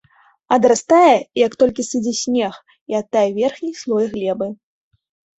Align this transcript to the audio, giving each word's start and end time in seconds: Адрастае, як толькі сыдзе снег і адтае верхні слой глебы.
Адрастае, 0.55 1.15
як 1.45 1.55
толькі 1.63 1.85
сыдзе 1.89 2.13
снег 2.21 2.53
і 2.93 2.97
адтае 3.01 3.23
верхні 3.35 3.69
слой 3.83 4.05
глебы. 4.15 4.47